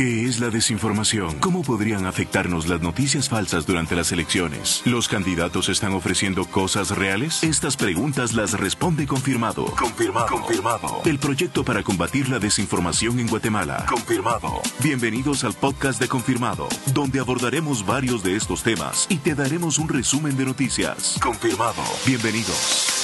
¿Qué 0.00 0.24
es 0.24 0.40
la 0.40 0.48
desinformación? 0.48 1.40
¿Cómo 1.40 1.60
podrían 1.60 2.06
afectarnos 2.06 2.66
las 2.68 2.80
noticias 2.80 3.28
falsas 3.28 3.66
durante 3.66 3.94
las 3.94 4.12
elecciones? 4.12 4.80
¿Los 4.86 5.08
candidatos 5.08 5.68
están 5.68 5.92
ofreciendo 5.92 6.46
cosas 6.46 6.96
reales? 6.96 7.44
Estas 7.44 7.76
preguntas 7.76 8.32
las 8.32 8.58
responde 8.58 9.06
Confirmado. 9.06 9.66
Confirmado. 9.66 10.26
Confirmado. 10.26 11.02
El 11.04 11.18
proyecto 11.18 11.66
para 11.66 11.82
combatir 11.82 12.30
la 12.30 12.38
desinformación 12.38 13.20
en 13.20 13.26
Guatemala. 13.26 13.84
Confirmado. 13.90 14.62
Bienvenidos 14.82 15.44
al 15.44 15.52
podcast 15.52 16.00
de 16.00 16.08
Confirmado, 16.08 16.66
donde 16.94 17.20
abordaremos 17.20 17.84
varios 17.84 18.22
de 18.22 18.36
estos 18.36 18.62
temas 18.62 19.06
y 19.10 19.18
te 19.18 19.34
daremos 19.34 19.78
un 19.78 19.90
resumen 19.90 20.34
de 20.34 20.46
noticias. 20.46 21.18
Confirmado. 21.20 21.82
Bienvenidos. 22.06 22.99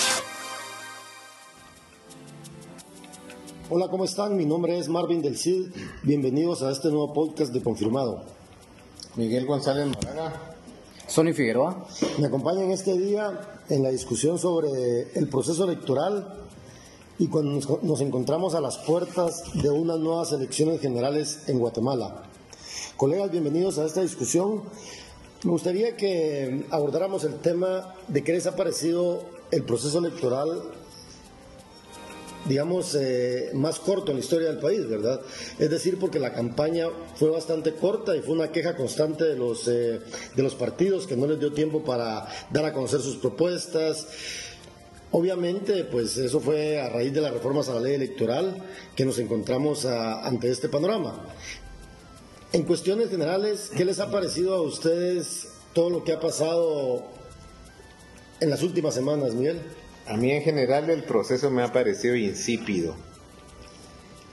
Hola, 3.68 3.88
¿cómo 3.88 4.04
están? 4.04 4.36
Mi 4.36 4.46
nombre 4.46 4.78
es 4.78 4.88
Marvin 4.88 5.22
del 5.22 5.36
Cid. 5.36 5.72
Bienvenidos 6.04 6.62
a 6.62 6.70
este 6.70 6.86
nuevo 6.86 7.12
podcast 7.12 7.52
de 7.52 7.60
Confirmado. 7.60 8.22
Miguel 9.16 9.44
González 9.44 9.88
Moraga. 9.88 10.54
Sony 11.08 11.32
Figueroa. 11.34 11.84
Me 12.20 12.28
acompañan 12.28 12.70
este 12.70 12.96
día 12.96 13.58
en 13.68 13.82
la 13.82 13.90
discusión 13.90 14.38
sobre 14.38 15.10
el 15.18 15.28
proceso 15.28 15.64
electoral 15.64 16.46
y 17.18 17.26
cuando 17.26 17.60
nos 17.82 18.00
encontramos 18.00 18.54
a 18.54 18.60
las 18.60 18.78
puertas 18.78 19.42
de 19.54 19.68
unas 19.68 19.98
nuevas 19.98 20.30
elecciones 20.30 20.80
generales 20.80 21.48
en 21.48 21.58
Guatemala. 21.58 22.22
Colegas, 22.96 23.32
bienvenidos 23.32 23.78
a 23.78 23.84
esta 23.84 24.00
discusión. 24.00 24.62
Me 25.42 25.50
gustaría 25.50 25.96
que 25.96 26.66
abordáramos 26.70 27.24
el 27.24 27.34
tema 27.40 27.96
de 28.06 28.22
qué 28.22 28.32
les 28.32 28.46
ha 28.46 28.54
parecido 28.54 29.24
el 29.50 29.64
proceso 29.64 29.98
electoral 29.98 30.62
digamos, 32.48 32.94
eh, 32.94 33.50
más 33.54 33.78
corto 33.78 34.10
en 34.10 34.18
la 34.18 34.24
historia 34.24 34.48
del 34.48 34.58
país, 34.58 34.88
¿verdad? 34.88 35.20
Es 35.58 35.70
decir, 35.70 35.98
porque 35.98 36.18
la 36.18 36.32
campaña 36.32 36.88
fue 37.16 37.30
bastante 37.30 37.72
corta 37.72 38.16
y 38.16 38.20
fue 38.20 38.34
una 38.34 38.52
queja 38.52 38.76
constante 38.76 39.24
de 39.24 39.36
los, 39.36 39.68
eh, 39.68 40.00
de 40.34 40.42
los 40.42 40.54
partidos 40.54 41.06
que 41.06 41.16
no 41.16 41.26
les 41.26 41.38
dio 41.38 41.52
tiempo 41.52 41.84
para 41.84 42.26
dar 42.50 42.64
a 42.64 42.72
conocer 42.72 43.00
sus 43.00 43.16
propuestas. 43.16 44.06
Obviamente, 45.12 45.84
pues 45.84 46.16
eso 46.16 46.40
fue 46.40 46.80
a 46.80 46.88
raíz 46.88 47.12
de 47.12 47.20
las 47.20 47.32
reformas 47.32 47.68
a 47.68 47.74
la 47.74 47.80
ley 47.80 47.94
electoral 47.94 48.62
que 48.94 49.04
nos 49.04 49.18
encontramos 49.18 49.84
ante 49.84 50.50
este 50.50 50.68
panorama. 50.68 51.24
En 52.52 52.62
cuestiones 52.64 53.10
generales, 53.10 53.70
¿qué 53.76 53.84
les 53.84 54.00
ha 54.00 54.10
parecido 54.10 54.54
a 54.54 54.62
ustedes 54.62 55.48
todo 55.72 55.90
lo 55.90 56.04
que 56.04 56.12
ha 56.12 56.20
pasado 56.20 57.04
en 58.40 58.50
las 58.50 58.62
últimas 58.62 58.94
semanas, 58.94 59.34
Miguel? 59.34 59.60
A 60.08 60.16
mí 60.16 60.30
en 60.30 60.42
general 60.42 60.88
el 60.88 61.02
proceso 61.02 61.50
me 61.50 61.62
ha 61.62 61.72
parecido 61.72 62.14
insípido, 62.14 62.94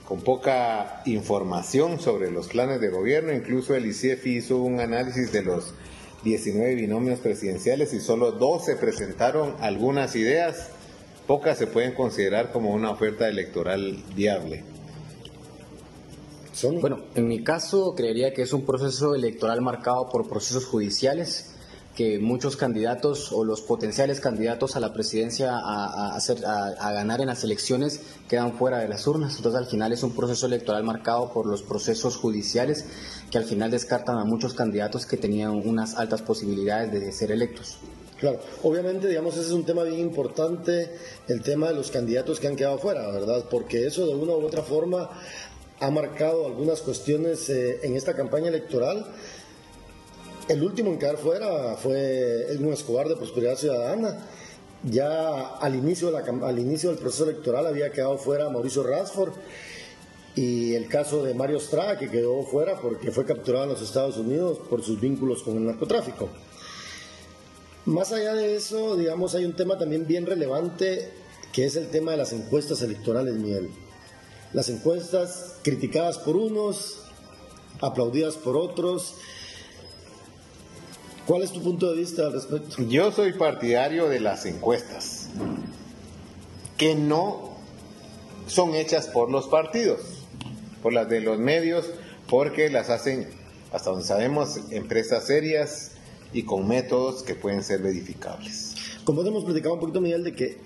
con 0.06 0.20
poca 0.20 1.02
información 1.04 1.98
sobre 1.98 2.30
los 2.30 2.48
planes 2.48 2.80
de 2.80 2.90
gobierno. 2.90 3.32
Incluso 3.32 3.74
el 3.74 3.86
ICIEF 3.86 4.26
hizo 4.26 4.58
un 4.58 4.78
análisis 4.78 5.32
de 5.32 5.42
los 5.42 5.74
19 6.22 6.76
binomios 6.76 7.18
presidenciales 7.18 7.92
y 7.92 8.00
solo 8.00 8.32
12 8.32 8.76
presentaron 8.76 9.56
algunas 9.60 10.14
ideas. 10.14 10.70
Pocas 11.26 11.58
se 11.58 11.66
pueden 11.66 11.94
considerar 11.94 12.52
como 12.52 12.70
una 12.70 12.90
oferta 12.90 13.28
electoral 13.28 14.02
viable. 14.14 14.62
Bueno, 16.80 17.00
en 17.16 17.26
mi 17.26 17.42
caso 17.42 17.94
creería 17.96 18.32
que 18.32 18.42
es 18.42 18.52
un 18.52 18.64
proceso 18.64 19.14
electoral 19.16 19.60
marcado 19.60 20.08
por 20.08 20.28
procesos 20.28 20.66
judiciales 20.66 21.53
que 21.94 22.18
muchos 22.18 22.56
candidatos 22.56 23.30
o 23.32 23.44
los 23.44 23.60
potenciales 23.60 24.20
candidatos 24.20 24.76
a 24.76 24.80
la 24.80 24.92
presidencia 24.92 25.52
a, 25.56 26.14
hacer, 26.16 26.44
a, 26.44 26.92
ganar 26.92 27.20
en 27.20 27.28
las 27.28 27.44
elecciones 27.44 28.00
quedan 28.28 28.54
fuera 28.54 28.78
de 28.78 28.88
las 28.88 29.06
urnas. 29.06 29.36
Entonces 29.36 29.60
al 29.60 29.66
final 29.66 29.92
es 29.92 30.02
un 30.02 30.14
proceso 30.14 30.46
electoral 30.46 30.82
marcado 30.82 31.32
por 31.32 31.46
los 31.46 31.62
procesos 31.62 32.16
judiciales 32.16 32.84
que 33.30 33.38
al 33.38 33.44
final 33.44 33.70
descartan 33.70 34.18
a 34.18 34.24
muchos 34.24 34.54
candidatos 34.54 35.06
que 35.06 35.16
tenían 35.16 35.50
unas 35.50 35.94
altas 35.94 36.22
posibilidades 36.22 36.92
de 36.92 37.12
ser 37.12 37.30
electos. 37.30 37.78
Claro, 38.18 38.40
obviamente, 38.62 39.08
digamos, 39.08 39.34
ese 39.34 39.48
es 39.48 39.52
un 39.52 39.64
tema 39.64 39.82
bien 39.82 40.00
importante, 40.00 40.90
el 41.28 41.42
tema 41.42 41.68
de 41.68 41.74
los 41.74 41.90
candidatos 41.90 42.40
que 42.40 42.46
han 42.46 42.56
quedado 42.56 42.78
fuera, 42.78 43.06
¿verdad? 43.10 43.44
Porque 43.50 43.86
eso 43.86 44.06
de 44.06 44.14
una 44.14 44.32
u 44.32 44.46
otra 44.46 44.62
forma 44.62 45.10
ha 45.80 45.90
marcado 45.90 46.46
algunas 46.46 46.80
cuestiones 46.80 47.50
eh, 47.50 47.80
en 47.82 47.96
esta 47.96 48.14
campaña 48.14 48.48
electoral 48.48 49.06
el 50.48 50.62
último 50.62 50.90
en 50.90 50.98
quedar 50.98 51.16
fuera 51.16 51.76
fue 51.76 52.46
Edwin 52.50 52.72
Escobar 52.72 53.08
de 53.08 53.16
Prosperidad 53.16 53.56
Ciudadana. 53.56 54.18
Ya 54.82 55.56
al 55.56 55.74
inicio, 55.74 56.10
del 56.10 56.98
proceso 56.98 57.24
electoral 57.24 57.66
había 57.66 57.90
quedado 57.90 58.18
fuera 58.18 58.50
Mauricio 58.50 58.82
Rasford 58.82 59.32
y 60.34 60.74
el 60.74 60.88
caso 60.88 61.22
de 61.22 61.32
Mario 61.32 61.56
Estrada, 61.56 61.98
que 61.98 62.10
quedó 62.10 62.42
fuera 62.42 62.78
porque 62.80 63.10
fue 63.10 63.24
capturado 63.24 63.64
en 63.64 63.70
los 63.70 63.82
Estados 63.82 64.18
Unidos 64.18 64.58
por 64.68 64.82
sus 64.82 65.00
vínculos 65.00 65.42
con 65.42 65.56
el 65.56 65.64
narcotráfico. 65.64 66.28
Más 67.86 68.12
allá 68.12 68.34
de 68.34 68.56
eso, 68.56 68.96
digamos, 68.96 69.34
hay 69.34 69.44
un 69.44 69.54
tema 69.54 69.78
también 69.78 70.06
bien 70.06 70.26
relevante 70.26 71.10
que 71.52 71.64
es 71.64 71.76
el 71.76 71.88
tema 71.88 72.10
de 72.10 72.16
las 72.16 72.32
encuestas 72.32 72.82
electorales, 72.82 73.34
Miguel. 73.34 73.70
Las 74.52 74.68
encuestas 74.68 75.56
criticadas 75.62 76.18
por 76.18 76.36
unos, 76.36 77.04
aplaudidas 77.80 78.34
por 78.34 78.56
otros, 78.56 79.14
¿Cuál 81.26 81.42
es 81.42 81.52
tu 81.52 81.62
punto 81.62 81.90
de 81.90 81.98
vista 81.98 82.26
al 82.26 82.34
respecto? 82.34 82.82
Yo 82.82 83.10
soy 83.10 83.32
partidario 83.32 84.10
de 84.10 84.20
las 84.20 84.44
encuestas, 84.44 85.28
que 86.76 86.94
no 86.94 87.56
son 88.46 88.74
hechas 88.74 89.06
por 89.06 89.30
los 89.30 89.48
partidos, 89.48 90.00
por 90.82 90.92
las 90.92 91.08
de 91.08 91.22
los 91.22 91.38
medios, 91.38 91.86
porque 92.28 92.68
las 92.68 92.90
hacen, 92.90 93.30
hasta 93.72 93.88
donde 93.88 94.04
sabemos, 94.04 94.58
empresas 94.70 95.26
serias 95.26 95.92
y 96.34 96.42
con 96.42 96.68
métodos 96.68 97.22
que 97.22 97.34
pueden 97.34 97.64
ser 97.64 97.80
verificables. 97.80 98.74
Como 99.04 99.22
hemos 99.22 99.44
platicado 99.44 99.74
un 99.74 99.80
poquito, 99.80 100.02
Miguel, 100.02 100.24
de 100.24 100.34
que 100.34 100.58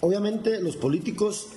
obviamente 0.00 0.62
los 0.62 0.76
políticos 0.76 1.48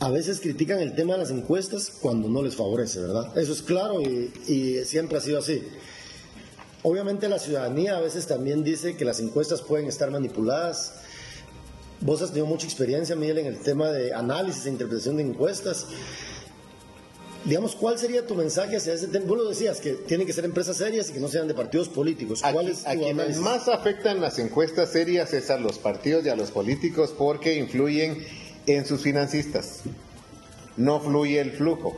a 0.00 0.10
veces 0.10 0.40
critican 0.40 0.80
el 0.80 0.96
tema 0.96 1.12
de 1.12 1.20
las 1.20 1.30
encuestas 1.30 1.92
cuando 2.00 2.28
no 2.28 2.42
les 2.42 2.56
favorece, 2.56 3.00
¿verdad? 3.00 3.38
Eso 3.38 3.52
es 3.52 3.62
claro 3.62 4.00
y, 4.00 4.32
y 4.48 4.84
siempre 4.84 5.18
ha 5.18 5.20
sido 5.20 5.38
así. 5.38 5.62
Obviamente 6.82 7.28
la 7.28 7.38
ciudadanía 7.38 7.96
a 7.96 8.00
veces 8.00 8.26
también 8.26 8.64
dice 8.64 8.96
que 8.96 9.04
las 9.04 9.20
encuestas 9.20 9.62
pueden 9.62 9.86
estar 9.86 10.10
manipuladas. 10.10 10.94
Vos 12.00 12.22
has 12.22 12.30
tenido 12.30 12.46
mucha 12.46 12.66
experiencia, 12.66 13.14
Miguel, 13.14 13.38
en 13.38 13.46
el 13.46 13.58
tema 13.58 13.90
de 13.90 14.14
análisis 14.14 14.64
e 14.64 14.70
interpretación 14.70 15.18
de 15.18 15.24
encuestas. 15.24 15.86
Digamos, 17.44 17.74
¿cuál 17.74 17.98
sería 17.98 18.26
tu 18.26 18.34
mensaje 18.34 18.76
hacia 18.76 18.94
ese 18.94 19.08
tema? 19.08 19.26
Vos 19.26 19.38
lo 19.38 19.48
decías, 19.48 19.80
que 19.80 19.92
tienen 19.92 20.26
que 20.26 20.32
ser 20.32 20.44
empresas 20.44 20.76
serias 20.76 21.10
y 21.10 21.12
que 21.12 21.20
no 21.20 21.28
sean 21.28 21.48
de 21.48 21.54
partidos 21.54 21.88
políticos. 21.88 22.42
¿Cuál 22.42 22.68
es 22.68 22.86
a 22.86 22.94
quienes 22.94 23.38
más 23.38 23.68
afectan 23.68 24.20
las 24.20 24.38
encuestas 24.38 24.92
serias 24.92 25.32
es 25.32 25.50
a 25.50 25.58
los 25.58 25.78
partidos 25.78 26.24
y 26.24 26.28
a 26.28 26.36
los 26.36 26.50
políticos 26.50 27.14
porque 27.16 27.56
influyen 27.56 28.24
en 28.66 28.86
sus 28.86 29.02
financistas. 29.02 29.80
No 30.76 31.00
fluye 31.00 31.40
el 31.40 31.52
flujo. 31.52 31.96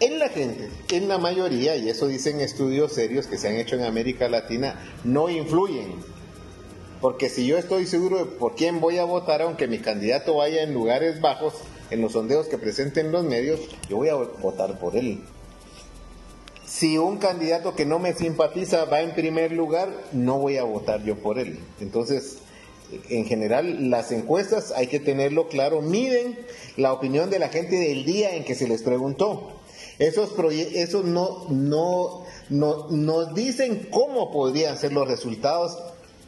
En 0.00 0.18
la 0.18 0.28
gente, 0.28 0.68
en 0.90 1.08
la 1.08 1.18
mayoría, 1.18 1.76
y 1.76 1.88
eso 1.88 2.06
dicen 2.06 2.40
estudios 2.40 2.92
serios 2.92 3.26
que 3.26 3.38
se 3.38 3.48
han 3.48 3.56
hecho 3.56 3.76
en 3.76 3.82
América 3.82 4.28
Latina, 4.28 4.80
no 5.04 5.28
influyen. 5.28 5.94
Porque 7.00 7.28
si 7.28 7.46
yo 7.46 7.58
estoy 7.58 7.86
seguro 7.86 8.18
de 8.18 8.24
por 8.24 8.54
quién 8.54 8.80
voy 8.80 8.98
a 8.98 9.04
votar, 9.04 9.42
aunque 9.42 9.68
mi 9.68 9.78
candidato 9.78 10.36
vaya 10.36 10.62
en 10.62 10.74
lugares 10.74 11.20
bajos, 11.20 11.54
en 11.90 12.00
los 12.00 12.12
sondeos 12.12 12.46
que 12.48 12.58
presenten 12.58 13.12
los 13.12 13.24
medios, 13.24 13.60
yo 13.88 13.96
voy 13.96 14.08
a 14.08 14.14
votar 14.14 14.78
por 14.78 14.96
él. 14.96 15.20
Si 16.66 16.98
un 16.98 17.18
candidato 17.18 17.74
que 17.76 17.86
no 17.86 17.98
me 17.98 18.12
simpatiza 18.12 18.84
va 18.86 19.00
en 19.00 19.14
primer 19.14 19.52
lugar, 19.52 19.88
no 20.12 20.38
voy 20.38 20.56
a 20.56 20.64
votar 20.64 21.04
yo 21.04 21.16
por 21.16 21.38
él. 21.38 21.60
Entonces, 21.80 22.38
en 23.08 23.24
general, 23.24 23.90
las 23.90 24.12
encuestas 24.12 24.72
hay 24.72 24.86
que 24.86 25.00
tenerlo 25.00 25.48
claro, 25.48 25.80
miden 25.80 26.38
la 26.76 26.92
opinión 26.92 27.30
de 27.30 27.38
la 27.38 27.48
gente 27.48 27.76
del 27.76 28.04
día 28.04 28.34
en 28.34 28.44
que 28.44 28.54
se 28.54 28.68
les 28.68 28.82
preguntó. 28.82 29.52
Esos, 29.98 30.30
esos 30.74 31.04
no, 31.04 31.46
no, 31.48 32.24
no, 32.50 32.86
nos 32.90 33.34
dicen 33.34 33.88
cómo 33.90 34.30
podrían 34.30 34.76
ser 34.76 34.92
los 34.92 35.08
resultados, 35.08 35.78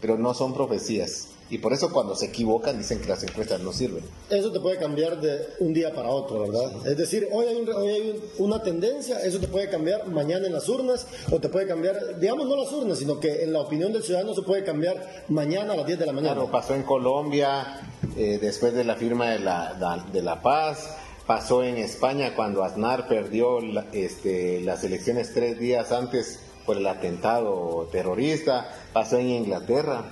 pero 0.01 0.17
no 0.17 0.35
son 0.35 0.55
profecías. 0.55 1.29
Y 1.51 1.59
por 1.59 1.73
eso 1.73 1.91
cuando 1.91 2.15
se 2.15 2.27
equivocan 2.27 2.77
dicen 2.77 3.01
que 3.01 3.09
las 3.09 3.23
encuestas 3.23 3.61
no 3.61 3.73
sirven. 3.73 4.05
Eso 4.29 4.53
te 4.53 4.61
puede 4.61 4.77
cambiar 4.77 5.19
de 5.19 5.47
un 5.61 5.73
día 5.73 5.95
para 5.95 6.11
otro, 6.11 6.41
¿verdad? 6.41 6.87
Es 6.87 6.99
decir, 6.99 7.27
hoy 7.33 7.47
hay, 7.47 7.57
hoy 7.57 7.89
hay, 7.89 8.23
una 8.39 8.63
tendencia, 8.63 9.21
eso 9.21 9.39
te 9.39 9.49
puede 9.49 9.71
cambiar 9.71 10.07
mañana 10.09 10.47
en 10.47 10.53
las 10.53 10.69
urnas, 10.69 11.07
o 11.31 11.41
te 11.41 11.49
puede 11.49 11.67
cambiar, 11.67 12.21
digamos 12.21 12.47
no 12.47 12.57
las 12.57 12.71
urnas, 12.71 12.99
sino 12.99 13.19
que 13.19 13.45
en 13.45 13.55
la 13.55 13.61
opinión 13.61 13.95
del 13.95 14.03
ciudadano 14.03 14.35
se 14.35 14.43
puede 14.43 14.63
cambiar 14.63 15.25
mañana 15.29 15.73
a 15.73 15.77
las 15.77 15.87
10 15.87 15.99
de 15.99 16.07
la 16.07 16.13
mañana. 16.13 16.35
Claro, 16.35 16.51
pasó 16.51 16.75
en 16.75 16.83
Colombia, 16.83 17.81
eh, 18.15 18.39
después 18.41 18.75
de 18.75 18.85
la 18.85 18.97
firma 18.97 19.31
de 19.31 19.39
la, 19.39 20.05
de 20.13 20.23
la 20.23 20.43
paz, 20.43 20.97
pasó 21.29 21.63
en 21.63 21.77
España 21.77 22.35
cuando 22.35 22.65
Aznar 22.65 23.07
perdió 23.07 23.59
este, 23.93 24.63
las 24.63 24.83
elecciones 24.83 25.35
tres 25.35 25.59
días 25.59 25.93
antes 25.93 26.41
por 26.65 26.79
el 26.79 26.87
atentado 26.87 27.87
terrorista, 27.93 28.75
pasó 28.95 29.19
en 29.19 29.29
Inglaterra. 29.29 30.05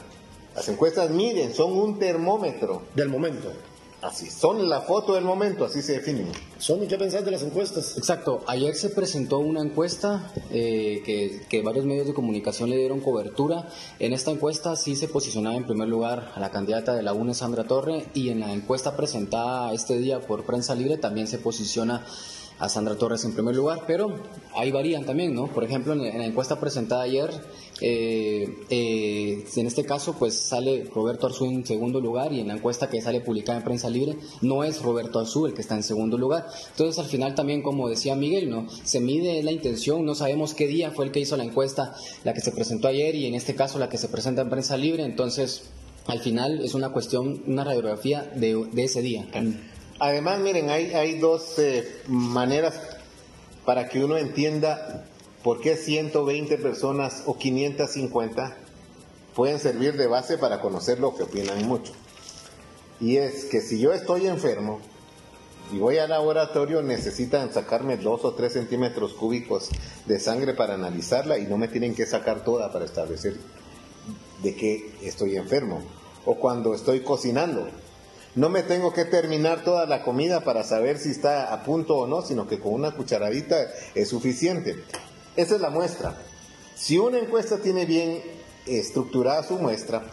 Las 0.54 0.68
encuestas 0.68 1.10
miden, 1.10 1.54
son 1.54 1.72
un 1.72 1.98
termómetro. 1.98 2.82
Del 2.94 3.08
momento. 3.08 3.50
Así, 4.02 4.30
son 4.30 4.68
la 4.68 4.82
foto 4.82 5.14
del 5.14 5.24
momento, 5.24 5.64
así 5.64 5.80
se 5.80 5.94
definen. 5.94 6.30
Sony, 6.58 6.86
¿qué 6.86 6.98
pensás 6.98 7.24
de 7.24 7.30
las 7.30 7.42
encuestas? 7.42 7.96
Exacto, 7.96 8.42
ayer 8.46 8.74
se 8.74 8.90
presentó 8.90 9.38
una 9.38 9.62
encuesta 9.62 10.32
eh, 10.50 11.02
que, 11.04 11.46
que, 11.48 11.62
varios 11.62 11.86
medios 11.86 12.06
de 12.06 12.12
comunicación 12.12 12.68
le 12.68 12.76
dieron 12.76 13.00
cobertura. 13.00 13.66
En 13.98 14.12
esta 14.12 14.30
encuesta 14.30 14.76
sí 14.76 14.96
se 14.96 15.08
posicionaba 15.08 15.56
en 15.56 15.64
primer 15.64 15.88
lugar 15.88 16.30
a 16.34 16.40
la 16.40 16.50
candidata 16.50 16.94
de 16.94 17.02
la 17.02 17.14
UNE, 17.14 17.32
Sandra 17.32 17.64
Torre, 17.64 18.06
y 18.12 18.28
en 18.28 18.40
la 18.40 18.52
encuesta 18.52 18.96
presentada 18.96 19.72
este 19.72 19.96
día 19.96 20.20
por 20.20 20.44
Prensa 20.44 20.74
Libre 20.74 20.98
también 20.98 21.26
se 21.26 21.38
posiciona 21.38 22.04
a 22.58 22.68
Sandra 22.68 22.96
Torres 22.96 23.24
en 23.24 23.32
primer 23.32 23.54
lugar, 23.54 23.82
pero 23.86 24.14
ahí 24.54 24.70
varían 24.70 25.04
también, 25.04 25.34
¿no? 25.34 25.46
Por 25.46 25.64
ejemplo, 25.64 25.92
en, 25.92 26.18
la 26.18 26.24
encuesta 26.24 26.58
presentada 26.58 27.02
ayer, 27.02 27.30
eh, 27.82 28.48
eh, 28.70 29.44
en 29.54 29.66
este 29.66 29.84
caso, 29.84 30.14
pues 30.18 30.34
sale 30.34 30.84
Roberto 30.94 31.26
Arzú 31.26 31.44
en 31.44 31.66
segundo 31.66 32.00
lugar 32.00 32.32
y 32.32 32.40
en 32.40 32.48
la 32.48 32.54
encuesta 32.54 32.88
que 32.88 33.02
sale 33.02 33.20
publicada 33.20 33.58
en 33.58 33.64
Prensa 33.64 33.90
Libre, 33.90 34.16
no 34.40 34.64
es 34.64 34.80
Roberto 34.80 35.18
Arzú 35.18 35.46
el 35.46 35.52
que 35.52 35.60
está 35.60 35.74
en 35.74 35.82
segundo 35.82 36.16
lugar. 36.16 36.46
Entonces, 36.70 36.98
al 36.98 37.10
final 37.10 37.34
también, 37.34 37.62
como 37.62 37.88
decía 37.88 38.16
Miguel, 38.16 38.48
¿no? 38.48 38.66
Se 38.84 39.00
mide 39.00 39.42
la 39.42 39.52
intención, 39.52 40.04
no 40.06 40.14
sabemos 40.14 40.54
qué 40.54 40.66
día 40.66 40.90
fue 40.90 41.04
el 41.04 41.12
que 41.12 41.20
hizo 41.20 41.36
la 41.36 41.44
encuesta, 41.44 41.94
la 42.24 42.32
que 42.32 42.40
se 42.40 42.52
presentó 42.52 42.88
ayer 42.88 43.14
y 43.14 43.26
en 43.26 43.34
este 43.34 43.54
caso 43.54 43.78
la 43.78 43.90
que 43.90 43.98
se 43.98 44.08
presenta 44.08 44.42
en 44.42 44.50
Prensa 44.50 44.78
Libre, 44.78 45.04
entonces, 45.04 45.64
al 46.06 46.20
final 46.20 46.64
es 46.64 46.74
una 46.74 46.90
cuestión, 46.90 47.42
una 47.46 47.64
radiografía 47.64 48.22
de, 48.34 48.66
de 48.72 48.84
ese 48.84 49.02
día. 49.02 49.26
Además, 49.98 50.40
miren, 50.40 50.68
hay, 50.68 51.18
dos 51.18 51.58
eh, 51.58 52.02
maneras 52.06 52.74
para 53.64 53.88
que 53.88 54.04
uno 54.04 54.18
entienda 54.18 55.04
por 55.42 55.60
qué 55.60 55.76
120 55.76 56.58
personas 56.58 57.22
o 57.26 57.38
550 57.38 58.56
pueden 59.34 59.58
servir 59.58 59.96
de 59.96 60.06
base 60.06 60.38
para 60.38 60.60
conocer 60.60 61.00
lo 61.00 61.14
que 61.14 61.22
opinan 61.22 61.66
mucho. 61.66 61.92
Y 63.00 63.16
es 63.16 63.46
que 63.46 63.60
si 63.60 63.78
yo 63.78 63.92
estoy 63.92 64.26
enfermo 64.26 64.80
y 65.72 65.78
voy 65.78 65.98
al 65.98 66.10
laboratorio, 66.10 66.82
necesitan 66.82 67.52
sacarme 67.52 67.96
dos 67.96 68.24
o 68.24 68.34
tres 68.34 68.52
centímetros 68.52 69.14
cúbicos 69.14 69.70
de 70.06 70.20
sangre 70.20 70.54
para 70.54 70.74
analizarla 70.74 71.38
y 71.38 71.46
no 71.46 71.58
me 71.58 71.68
tienen 71.68 71.94
que 71.94 72.06
sacar 72.06 72.44
toda 72.44 72.72
para 72.72 72.84
establecer 72.84 73.36
de 74.42 74.54
qué 74.54 74.94
estoy 75.02 75.36
enfermo. 75.36 75.82
O 76.24 76.36
cuando 76.36 76.74
estoy 76.74 77.00
cocinando, 77.00 77.68
no 78.36 78.50
me 78.50 78.62
tengo 78.62 78.92
que 78.92 79.06
terminar 79.06 79.64
toda 79.64 79.86
la 79.86 80.02
comida 80.02 80.40
para 80.42 80.62
saber 80.62 80.98
si 80.98 81.10
está 81.10 81.52
a 81.52 81.64
punto 81.64 81.96
o 81.96 82.06
no, 82.06 82.22
sino 82.22 82.46
que 82.46 82.60
con 82.60 82.74
una 82.74 82.92
cucharadita 82.92 83.56
es 83.94 84.08
suficiente. 84.08 84.76
Esa 85.34 85.56
es 85.56 85.60
la 85.60 85.70
muestra. 85.70 86.14
Si 86.76 86.98
una 86.98 87.18
encuesta 87.18 87.56
tiene 87.58 87.86
bien 87.86 88.22
estructurada 88.66 89.42
su 89.42 89.54
muestra, 89.54 90.04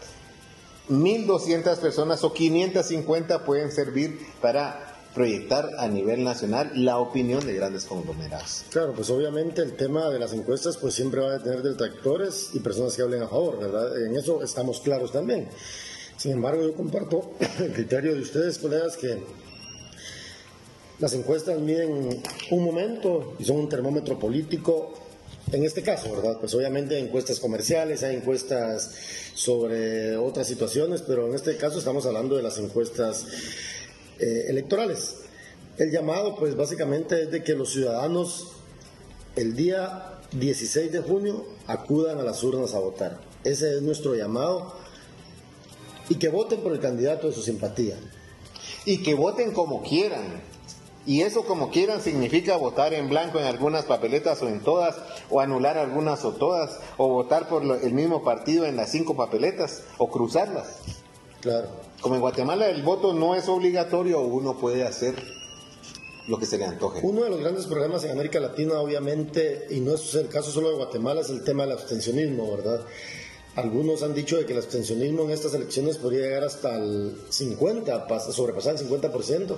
1.200 0.89 1.77
personas 1.77 2.23
o 2.23 2.33
550 2.33 3.43
pueden 3.43 3.71
servir 3.71 4.19
para 4.41 4.93
proyectar 5.13 5.69
a 5.77 5.87
nivel 5.87 6.23
nacional 6.23 6.71
la 6.75 6.99
opinión 6.99 7.45
de 7.45 7.53
grandes 7.53 7.85
conglomerados. 7.85 8.63
Claro, 8.69 8.93
pues 8.93 9.09
obviamente 9.09 9.61
el 9.61 9.75
tema 9.75 10.09
de 10.09 10.19
las 10.19 10.33
encuestas 10.33 10.77
pues 10.77 10.93
siempre 10.93 11.21
va 11.21 11.35
a 11.35 11.43
tener 11.43 11.61
detractores 11.61 12.51
y 12.53 12.61
personas 12.61 12.95
que 12.95 13.01
hablen 13.01 13.21
a 13.21 13.27
favor, 13.27 13.59
¿verdad? 13.59 14.01
En 14.05 14.15
eso 14.15 14.41
estamos 14.41 14.79
claros 14.79 15.11
también. 15.11 15.49
Sin 16.23 16.31
embargo, 16.31 16.63
yo 16.63 16.73
comparto 16.73 17.33
el 17.59 17.73
criterio 17.73 18.15
de 18.15 18.21
ustedes, 18.21 18.57
colegas, 18.57 18.95
que 18.95 19.17
las 20.97 21.13
encuestas 21.15 21.59
miden 21.59 22.23
un 22.49 22.63
momento 22.63 23.35
y 23.39 23.43
son 23.43 23.57
un 23.57 23.67
termómetro 23.67 24.17
político. 24.17 24.93
En 25.51 25.65
este 25.65 25.81
caso, 25.81 26.15
¿verdad? 26.15 26.37
Pues 26.39 26.55
obviamente 26.55 26.95
hay 26.95 27.03
encuestas 27.03 27.41
comerciales, 27.41 28.03
hay 28.03 28.15
encuestas 28.15 28.91
sobre 29.33 30.15
otras 30.15 30.47
situaciones, 30.47 31.01
pero 31.01 31.27
en 31.27 31.35
este 31.35 31.57
caso 31.57 31.79
estamos 31.79 32.05
hablando 32.05 32.37
de 32.37 32.43
las 32.43 32.57
encuestas 32.57 33.25
eh, 34.17 34.45
electorales. 34.47 35.15
El 35.77 35.91
llamado, 35.91 36.37
pues 36.37 36.55
básicamente 36.55 37.23
es 37.23 37.31
de 37.31 37.43
que 37.43 37.51
los 37.51 37.73
ciudadanos 37.73 38.53
el 39.35 39.57
día 39.57 40.21
16 40.31 40.89
de 40.89 41.01
junio 41.01 41.45
acudan 41.67 42.17
a 42.19 42.23
las 42.23 42.41
urnas 42.43 42.73
a 42.75 42.79
votar. 42.79 43.19
Ese 43.43 43.75
es 43.75 43.81
nuestro 43.81 44.15
llamado 44.15 44.82
y 46.09 46.15
que 46.15 46.29
voten 46.29 46.61
por 46.61 46.73
el 46.73 46.79
candidato 46.79 47.27
de 47.27 47.33
su 47.33 47.41
simpatía. 47.41 47.95
Y 48.85 49.03
que 49.03 49.13
voten 49.13 49.51
como 49.51 49.81
quieran. 49.83 50.41
Y 51.05 51.21
eso 51.21 51.43
como 51.43 51.69
quieran 51.69 52.01
significa 52.01 52.55
votar 52.55 52.93
en 52.93 53.09
blanco 53.09 53.39
en 53.39 53.45
algunas 53.45 53.85
papeletas 53.85 54.41
o 54.41 54.47
en 54.47 54.61
todas, 54.61 54.95
o 55.29 55.41
anular 55.41 55.77
algunas 55.77 56.23
o 56.23 56.31
todas, 56.31 56.79
o 56.97 57.09
votar 57.09 57.49
por 57.49 57.63
el 57.63 57.93
mismo 57.93 58.23
partido 58.23 58.65
en 58.65 58.77
las 58.77 58.91
cinco 58.91 59.15
papeletas, 59.15 59.83
o 59.97 60.09
cruzarlas. 60.09 60.77
Claro. 61.41 61.67
Como 61.99 62.15
en 62.15 62.21
Guatemala 62.21 62.69
el 62.69 62.83
voto 62.83 63.13
no 63.13 63.35
es 63.35 63.49
obligatorio, 63.49 64.21
uno 64.21 64.57
puede 64.57 64.83
hacer 64.83 65.15
lo 66.27 66.39
que 66.39 66.45
se 66.45 66.57
le 66.57 66.65
antoje. 66.65 67.01
Uno 67.03 67.23
de 67.23 67.29
los 67.29 67.39
grandes 67.39 67.65
problemas 67.65 68.03
en 68.05 68.11
América 68.11 68.39
Latina, 68.39 68.79
obviamente, 68.79 69.67
y 69.69 69.81
no 69.81 69.95
es 69.95 70.15
el 70.15 70.29
caso 70.29 70.51
solo 70.51 70.69
de 70.69 70.75
Guatemala, 70.75 71.21
es 71.21 71.29
el 71.29 71.43
tema 71.43 71.63
del 71.63 71.73
abstencionismo, 71.73 72.49
¿verdad? 72.55 72.81
Algunos 73.55 74.01
han 74.01 74.15
dicho 74.15 74.37
de 74.37 74.45
que 74.45 74.53
el 74.53 74.59
abstencionismo 74.59 75.23
en 75.23 75.31
estas 75.31 75.53
elecciones 75.53 75.97
podría 75.97 76.21
llegar 76.21 76.43
hasta 76.43 76.75
el 76.75 77.15
50, 77.29 78.07
sobrepasar 78.31 78.75
el 78.75 78.89
50%. 78.89 79.55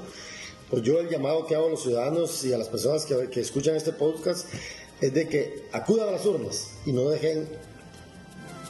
Pues 0.69 0.83
yo 0.83 0.99
el 0.99 1.09
llamado 1.09 1.45
que 1.45 1.55
hago 1.55 1.67
a 1.67 1.69
los 1.69 1.83
ciudadanos 1.83 2.43
y 2.43 2.51
a 2.51 2.57
las 2.57 2.67
personas 2.67 3.05
que, 3.05 3.29
que 3.29 3.39
escuchan 3.39 3.75
este 3.75 3.93
podcast 3.93 4.47
es 4.99 5.13
de 5.13 5.29
que 5.29 5.67
acudan 5.71 6.09
a 6.09 6.11
las 6.11 6.25
urnas 6.25 6.71
y 6.85 6.91
no 6.91 7.09
dejen 7.09 7.47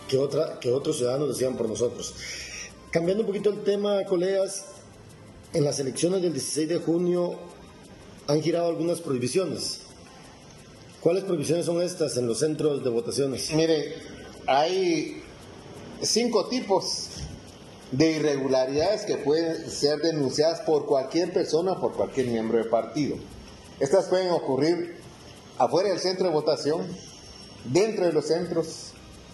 que, 0.07 0.18
otra, 0.18 0.60
que 0.60 0.72
otros 0.72 0.98
ciudadanos 0.98 1.30
decidan 1.30 1.57
por 1.57 1.68
nosotros. 1.68 2.13
Cambiando 2.92 3.24
un 3.24 3.28
poquito 3.28 3.50
el 3.50 3.63
tema, 3.63 4.04
colegas, 4.06 4.66
en 5.54 5.63
las 5.63 5.80
elecciones 5.80 6.21
del 6.21 6.33
16 6.33 6.69
de 6.69 6.78
junio 6.78 7.39
han 8.28 8.42
girado 8.42 8.68
algunas 8.68 9.01
prohibiciones. 9.01 9.81
¿Cuáles 11.01 11.24
prohibiciones 11.24 11.66
son 11.66 11.81
estas 11.81 12.18
en 12.18 12.28
los 12.28 12.39
centros 12.39 12.83
de 12.83 12.89
votaciones? 12.89 13.51
Mire, 13.54 13.95
hay 14.47 15.24
cinco 16.01 16.47
tipos 16.47 17.09
de 17.92 18.12
irregularidades 18.12 19.06
que 19.06 19.18
pueden 19.18 19.69
ser 19.69 20.00
denunciadas 20.00 20.62
por 20.62 20.86
cualquier 20.86 21.31
persona 21.31 21.80
por 21.80 21.94
cualquier 21.94 22.27
miembro 22.27 22.57
de 22.57 22.65
partido. 22.65 23.18
Estas 23.80 24.06
pueden 24.06 24.31
ocurrir 24.31 24.97
afuera 25.57 25.89
del 25.89 26.00
centro 26.00 26.27
de 26.27 26.33
votación, 26.33 26.86
dentro 27.65 28.06
de 28.06 28.13
los 28.13 28.27
centros, 28.27 28.92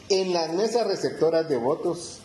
en 0.09 0.33
las 0.33 0.53
mesas 0.53 0.87
receptoras 0.87 1.47
de 1.47 1.57
votos 1.57 2.19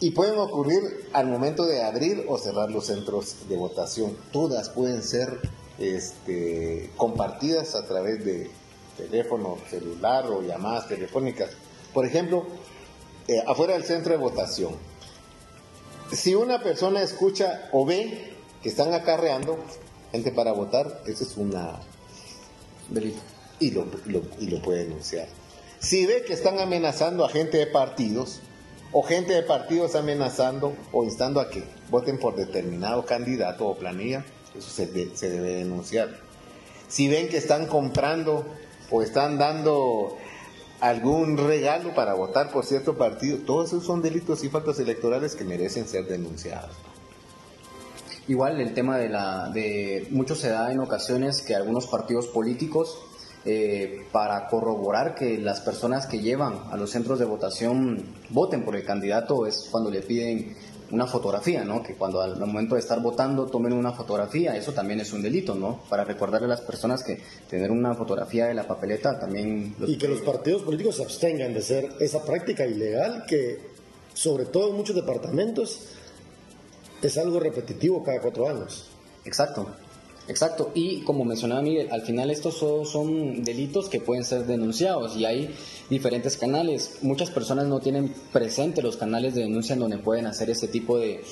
y 0.00 0.10
pueden 0.10 0.38
ocurrir 0.38 1.08
al 1.12 1.26
momento 1.26 1.64
de 1.64 1.82
abrir 1.82 2.24
o 2.28 2.38
cerrar 2.38 2.70
los 2.70 2.86
centros 2.86 3.48
de 3.48 3.56
votación. 3.56 4.16
Todas 4.30 4.68
pueden 4.70 5.02
ser 5.02 5.40
este, 5.78 6.90
compartidas 6.96 7.74
a 7.74 7.86
través 7.86 8.24
de 8.24 8.50
teléfono 8.96 9.58
celular 9.70 10.26
o 10.26 10.42
llamadas 10.42 10.88
telefónicas. 10.88 11.50
Por 11.96 12.04
ejemplo, 12.04 12.44
eh, 13.26 13.42
afuera 13.46 13.72
del 13.72 13.84
centro 13.84 14.12
de 14.12 14.18
votación, 14.18 14.74
si 16.12 16.34
una 16.34 16.62
persona 16.62 17.00
escucha 17.00 17.70
o 17.72 17.86
ve 17.86 18.34
que 18.62 18.68
están 18.68 18.92
acarreando 18.92 19.56
gente 20.12 20.30
para 20.30 20.52
votar, 20.52 21.00
eso 21.06 21.24
es 21.24 21.38
una 21.38 21.80
y 23.60 23.70
lo, 23.70 23.86
y 24.38 24.46
lo 24.46 24.60
puede 24.60 24.84
denunciar. 24.84 25.26
Si 25.78 26.04
ve 26.04 26.22
que 26.26 26.34
están 26.34 26.58
amenazando 26.58 27.24
a 27.24 27.30
gente 27.30 27.56
de 27.56 27.66
partidos, 27.66 28.40
o 28.92 29.02
gente 29.02 29.32
de 29.32 29.42
partidos 29.42 29.94
amenazando 29.94 30.76
o 30.92 31.02
instando 31.02 31.40
a 31.40 31.48
que 31.48 31.64
voten 31.88 32.18
por 32.18 32.36
determinado 32.36 33.06
candidato 33.06 33.66
o 33.68 33.74
planilla, 33.74 34.22
eso 34.54 34.68
se, 34.68 35.16
se 35.16 35.30
debe 35.30 35.54
denunciar. 35.54 36.10
Si 36.88 37.08
ven 37.08 37.30
que 37.30 37.38
están 37.38 37.66
comprando 37.66 38.44
o 38.90 39.00
están 39.00 39.38
dando 39.38 40.18
algún 40.80 41.36
regalo 41.36 41.94
para 41.94 42.14
votar 42.14 42.50
por 42.50 42.64
cierto 42.64 42.96
partido. 42.96 43.38
Todos 43.38 43.68
esos 43.68 43.84
son 43.84 44.02
delitos 44.02 44.44
y 44.44 44.48
faltas 44.48 44.78
electorales 44.78 45.34
que 45.34 45.44
merecen 45.44 45.86
ser 45.86 46.06
denunciados. 46.06 46.70
Igual 48.28 48.60
el 48.60 48.74
tema 48.74 48.98
de 48.98 49.08
la 49.08 49.48
de 49.50 50.08
mucho 50.10 50.34
se 50.34 50.48
da 50.48 50.72
en 50.72 50.80
ocasiones 50.80 51.42
que 51.42 51.54
algunos 51.54 51.86
partidos 51.86 52.26
políticos 52.26 52.98
eh, 53.44 54.04
para 54.10 54.48
corroborar 54.48 55.14
que 55.14 55.38
las 55.38 55.60
personas 55.60 56.08
que 56.08 56.18
llevan 56.18 56.64
a 56.72 56.76
los 56.76 56.90
centros 56.90 57.20
de 57.20 57.24
votación 57.24 58.04
voten 58.30 58.64
por 58.64 58.74
el 58.74 58.84
candidato 58.84 59.46
es 59.46 59.68
cuando 59.70 59.88
le 59.88 60.02
piden 60.02 60.56
una 60.90 61.06
fotografía, 61.06 61.64
¿no? 61.64 61.82
Que 61.82 61.94
cuando 61.94 62.20
al 62.20 62.38
momento 62.38 62.74
de 62.74 62.80
estar 62.80 63.00
votando 63.00 63.46
tomen 63.46 63.72
una 63.72 63.92
fotografía, 63.92 64.56
eso 64.56 64.72
también 64.72 65.00
es 65.00 65.12
un 65.12 65.22
delito, 65.22 65.54
¿no? 65.54 65.80
Para 65.88 66.04
recordarle 66.04 66.46
a 66.46 66.50
las 66.50 66.60
personas 66.60 67.02
que 67.02 67.20
tener 67.48 67.70
una 67.70 67.94
fotografía 67.94 68.46
de 68.46 68.54
la 68.54 68.66
papeleta 68.66 69.18
también... 69.18 69.74
Y 69.86 69.98
que 69.98 70.08
los 70.08 70.20
partidos 70.20 70.62
políticos 70.62 70.96
se 70.96 71.02
abstengan 71.02 71.52
de 71.52 71.60
hacer 71.60 71.92
esa 72.00 72.22
práctica 72.24 72.66
ilegal 72.66 73.24
que, 73.26 73.60
sobre 74.14 74.46
todo 74.46 74.70
en 74.70 74.76
muchos 74.76 74.94
departamentos, 74.94 75.80
es 77.02 77.18
algo 77.18 77.40
repetitivo 77.40 78.02
cada 78.02 78.20
cuatro 78.20 78.48
años. 78.48 78.88
Exacto. 79.24 79.68
Exacto, 80.28 80.72
y 80.74 81.02
como 81.02 81.24
mencionaba 81.24 81.62
Miguel, 81.62 81.88
al 81.92 82.02
final 82.02 82.32
estos 82.32 82.56
son, 82.56 83.44
delitos 83.44 83.88
que 83.88 84.00
pueden 84.00 84.24
ser 84.24 84.44
denunciados 84.44 85.16
y 85.16 85.24
hay 85.24 85.54
diferentes 85.88 86.36
canales. 86.36 86.98
Muchas 87.02 87.30
personas 87.30 87.66
no 87.66 87.78
tienen 87.78 88.12
presente 88.32 88.82
los 88.82 88.96
canales 88.96 89.36
de 89.36 89.42
denuncia 89.42 89.74
en 89.74 89.80
donde 89.80 89.98
pueden 89.98 90.26
hacer 90.26 90.50
ese 90.50 90.66
tipo 90.66 90.98
de, 90.98 91.22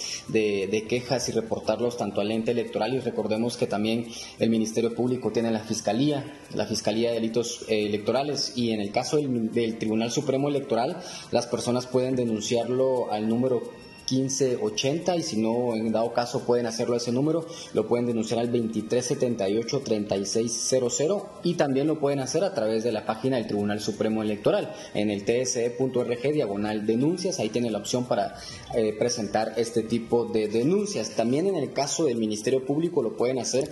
quejas 0.89 1.29
y 1.29 1.33
reportarlos 1.33 1.97
tanto 1.97 2.21
al 2.21 2.31
ente 2.31 2.53
electoral. 2.53 2.95
Y 2.95 3.01
recordemos 3.01 3.57
que 3.57 3.67
también 3.67 4.07
el 4.39 4.51
Ministerio 4.51 4.95
Público 4.95 5.33
tiene 5.33 5.51
la 5.51 5.61
Fiscalía, 5.61 6.39
la 6.55 6.67
Fiscalía 6.67 7.09
de 7.09 7.17
Delitos 7.17 7.65
eh, 7.69 7.87
Electorales. 7.87 8.53
Y 8.55 8.71
en 8.71 8.81
el 8.81 8.93
caso 8.93 9.17
del 9.17 9.79
Tribunal 9.79 10.13
Supremo 10.13 10.49
Electoral 10.49 11.03
las 11.33 11.47
personas 11.49 11.87
pueden 11.87 12.15
denunciarlo 12.15 13.11
al 13.13 13.29
número 13.29 13.84
1580 14.11 15.17
y 15.17 15.23
si 15.23 15.37
no, 15.37 15.75
en 15.75 15.93
dado 15.93 16.13
caso 16.13 16.45
pueden 16.45 16.67
hacerlo 16.67 16.95
a 16.95 16.99
ese 16.99 17.13
número, 17.13 17.47
lo 17.73 17.87
pueden 17.87 18.07
denunciar 18.07 18.41
al 18.41 18.53
2378-3600 18.53 21.23
y 21.43 21.55
también 21.55 21.87
lo 21.87 21.99
pueden 21.99 22.21
hacer 22.21 22.45
a 22.45 22.53
través 22.55 22.85
de 22.85 22.93
la 22.93 23.07
página 23.07 23.37
del 23.37 23.47
Tribunal 23.47 23.81
Supremo 23.81 24.23
Electoral 24.23 24.75
en 24.95 25.11
el 25.11 25.25
tse.org 25.25 26.33
diagonal 26.33 26.87
denuncias, 26.87 27.39
ahí 27.39 27.49
tiene 27.49 27.71
la 27.71 27.79
opción 27.79 28.05
para 28.05 28.35
eh, 28.75 28.95
presentar 28.99 29.55
este 29.57 29.83
tipo 29.83 30.27
de 30.27 30.49
denuncias. 30.49 31.11
También 31.11 31.47
en 31.47 31.57
el 31.57 31.73
caso 31.73 32.07
del 32.07 32.19
Ministerio 32.19 32.65
Público 32.65 33.03
lo 33.03 33.17
pueden 33.17 33.39
hacer 33.39 33.71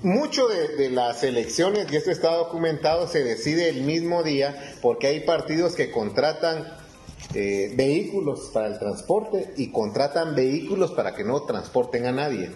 mucho 0.02 0.48
de, 0.48 0.90
las 0.90 1.22
elecciones, 1.22 1.90
y 1.90 1.96
esto 1.96 2.10
está 2.10 2.34
documentado, 2.34 3.06
se 3.06 3.22
decide 3.22 3.68
el 3.68 3.82
mismo 3.82 4.22
día 4.22 4.76
porque 4.80 5.06
hay 5.06 5.20
partidos 5.20 5.74
que 5.74 5.90
contratan 5.90 6.76
eh, 7.34 7.72
vehículos 7.76 8.50
para 8.52 8.66
el 8.66 8.78
transporte 8.78 9.54
y 9.56 9.70
contratan 9.70 10.34
vehículos 10.34 10.92
para 10.92 11.14
que 11.14 11.24
no 11.24 11.42
transporten 11.42 12.06
a 12.06 12.12
nadie. 12.12 12.50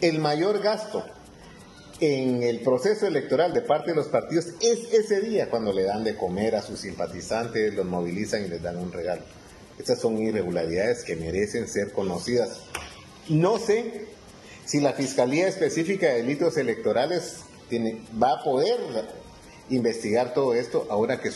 El 0.00 0.18
mayor 0.18 0.60
gasto 0.60 1.04
en 2.00 2.42
el 2.42 2.60
proceso 2.60 3.06
electoral 3.06 3.54
de 3.54 3.62
parte 3.62 3.90
de 3.90 3.96
los 3.96 4.08
partidos 4.08 4.48
es 4.60 4.92
ese 4.92 5.22
día 5.22 5.48
cuando 5.48 5.72
le 5.72 5.84
dan 5.84 6.04
de 6.04 6.16
comer 6.16 6.54
a 6.54 6.62
sus 6.62 6.80
simpatizantes, 6.80 7.74
los 7.74 7.86
movilizan 7.86 8.44
y 8.44 8.48
les 8.48 8.62
dan 8.62 8.76
un 8.76 8.92
regalo. 8.92 9.22
Estas 9.78 10.00
son 10.00 10.18
irregularidades 10.18 11.02
que 11.04 11.16
merecen 11.16 11.66
ser 11.66 11.92
conocidas. 11.92 12.60
No 13.28 13.58
sé 13.58 14.15
si 14.66 14.80
la 14.80 14.92
Fiscalía 14.92 15.48
Específica 15.48 16.08
de 16.08 16.22
Delitos 16.22 16.56
Electorales 16.56 17.38
tiene, 17.70 18.02
va 18.20 18.32
a 18.32 18.44
poder 18.44 18.78
investigar 19.70 20.34
todo 20.34 20.54
esto 20.54 20.86
ahora 20.90 21.20
que 21.20 21.30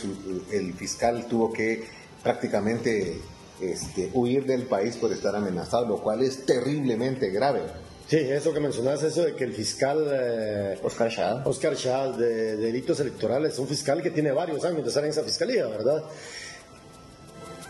el 0.51 0.73
fiscal 0.73 1.25
tuvo 1.27 1.51
que 1.51 1.83
prácticamente 2.23 3.19
este, 3.61 4.09
huir 4.13 4.45
del 4.45 4.63
país 4.63 4.97
por 4.97 5.11
estar 5.11 5.35
amenazado, 5.35 5.87
lo 5.87 6.01
cual 6.01 6.23
es 6.23 6.45
terriblemente 6.45 7.29
grave. 7.29 7.61
Sí, 8.07 8.17
eso 8.17 8.53
que 8.53 8.59
mencionas, 8.59 9.01
eso 9.03 9.23
de 9.23 9.35
que 9.35 9.45
el 9.45 9.53
fiscal 9.53 10.05
eh, 10.11 10.77
Oscar 10.83 11.09
Schall, 11.09 11.43
Oscar 11.45 11.77
Schall 11.77 12.17
de, 12.17 12.57
delitos 12.57 12.99
electorales, 12.99 13.57
un 13.59 13.67
fiscal 13.67 14.01
que 14.01 14.11
tiene 14.11 14.33
varios 14.33 14.65
años 14.65 14.83
de 14.83 14.89
estar 14.89 15.03
en 15.05 15.11
esa 15.11 15.23
fiscalía, 15.23 15.67
¿verdad? 15.67 16.03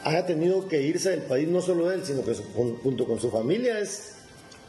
Haya 0.03 0.25
tenido 0.25 0.67
que 0.67 0.81
irse 0.81 1.11
del 1.11 1.21
país, 1.21 1.47
no 1.47 1.61
solo 1.61 1.91
él, 1.91 2.03
sino 2.03 2.23
que 2.23 2.33
junto 2.33 3.05
con 3.05 3.19
su 3.19 3.29
familia, 3.29 3.77
es 3.77 4.13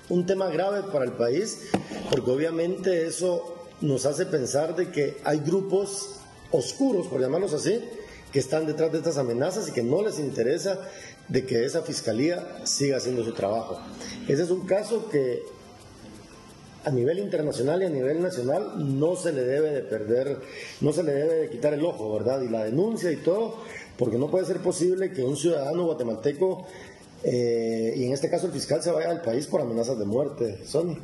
un 0.09 0.27
tema 0.27 0.49
grave 0.49 0.83
para 0.93 1.05
el 1.05 1.13
país, 1.13 1.69
porque 2.11 2.31
obviamente 2.31 3.07
eso 3.07 3.55
nos 3.81 4.07
hace 4.07 4.27
pensar 4.27 4.77
de 4.77 4.91
que 4.91 5.19
hay 5.25 5.39
grupos 5.39 6.17
oscuros, 6.51 7.07
por 7.07 7.21
llamarlos 7.21 7.53
así, 7.53 7.81
que 8.33 8.39
están 8.39 8.67
detrás 8.67 8.93
de 8.93 8.99
estas 8.99 9.19
amenazas 9.19 9.69
y 9.69 9.73
que 9.73 9.83
no 9.83 10.03
les 10.03 10.19
interesa 10.19 10.79
de 11.29 11.45
que 11.45 11.65
esa 11.65 11.83
fiscalía 11.83 12.61
siga 12.65 12.97
haciendo 12.97 13.25
su 13.25 13.33
trabajo. 13.33 13.79
Ese 14.29 14.43
es 14.43 14.51
un 14.51 14.67
caso 14.67 15.09
que 15.09 15.43
a 16.85 16.91
nivel 16.91 17.19
internacional 17.19 17.83
y 17.83 17.87
a 17.87 17.91
nivel 17.91 18.23
nacional 18.23 18.99
no 18.99 19.15
se 19.15 19.33
le 19.33 19.45
debe 19.45 19.71
de 19.71 19.83
perder, 19.83 20.39
no 20.81 20.93
se 20.93 21.03
le 21.03 21.13
debe 21.13 21.35
de 21.35 21.51
quitar 21.51 21.75
el 21.75 21.85
ojo, 21.85 22.13
¿verdad? 22.13 22.43
Y 22.43 22.49
la 22.49 22.65
denuncia 22.65 23.13
y 23.13 23.17
todo, 23.17 23.57
porque 23.97 24.19
no 24.19 24.31
puede 24.31 24.47
ser 24.47 24.59
posible 24.59 25.13
que 25.13 25.23
un 25.23 25.37
ciudadano 25.37 25.85
guatemalteco, 25.85 26.67
eh, 27.25 27.95
y 27.97 28.05
en 28.05 28.13
este 28.13 28.31
caso 28.31 28.47
el 28.47 28.53
fiscal, 28.53 28.83
se 28.83 28.91
vaya 28.91 29.11
al 29.11 29.23
país 29.23 29.47
por 29.47 29.61
amenazas 29.61 29.99
de 29.99 30.05
muerte. 30.05 30.61
Sony. 30.65 30.97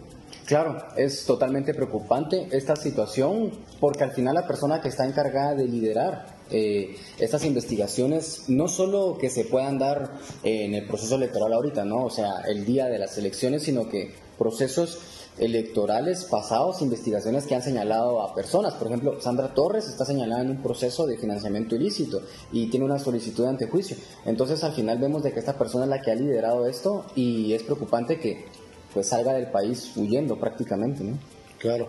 Claro, 0.46 0.82
es 0.96 1.24
totalmente 1.24 1.74
preocupante 1.74 2.48
esta 2.52 2.74
situación 2.74 3.52
porque 3.80 4.04
al 4.04 4.12
final 4.12 4.34
la 4.34 4.46
persona 4.46 4.80
que 4.80 4.88
está 4.88 5.06
encargada 5.06 5.54
de 5.54 5.66
liderar 5.66 6.37
eh, 6.50 6.96
estas 7.18 7.44
investigaciones 7.44 8.44
no 8.48 8.68
solo 8.68 9.18
que 9.18 9.30
se 9.30 9.44
puedan 9.44 9.78
dar 9.78 10.10
en 10.42 10.74
el 10.74 10.86
proceso 10.86 11.16
electoral 11.16 11.52
ahorita, 11.52 11.84
¿no? 11.84 12.04
O 12.04 12.10
sea, 12.10 12.42
el 12.46 12.64
día 12.64 12.86
de 12.86 12.98
las 12.98 13.18
elecciones, 13.18 13.62
sino 13.62 13.88
que 13.88 14.12
procesos 14.38 14.98
electorales 15.38 16.24
pasados, 16.24 16.82
investigaciones 16.82 17.46
que 17.46 17.54
han 17.54 17.62
señalado 17.62 18.20
a 18.20 18.34
personas. 18.34 18.74
Por 18.74 18.88
ejemplo, 18.88 19.20
Sandra 19.20 19.54
Torres 19.54 19.88
está 19.88 20.04
señalada 20.04 20.42
en 20.42 20.50
un 20.50 20.62
proceso 20.62 21.06
de 21.06 21.16
financiamiento 21.16 21.76
ilícito 21.76 22.22
y 22.52 22.68
tiene 22.68 22.86
una 22.86 22.98
solicitud 22.98 23.44
de 23.44 23.50
antejuicio. 23.50 23.96
Entonces, 24.24 24.64
al 24.64 24.72
final 24.72 24.98
vemos 24.98 25.22
de 25.22 25.32
que 25.32 25.38
esta 25.38 25.56
persona 25.56 25.84
es 25.84 25.90
la 25.90 26.02
que 26.02 26.10
ha 26.10 26.14
liderado 26.14 26.66
esto 26.66 27.04
y 27.14 27.52
es 27.52 27.62
preocupante 27.62 28.18
que 28.18 28.46
pues 28.92 29.08
salga 29.08 29.32
del 29.34 29.50
país 29.50 29.92
huyendo 29.96 30.38
prácticamente, 30.38 31.04
¿no? 31.04 31.18
Claro. 31.58 31.88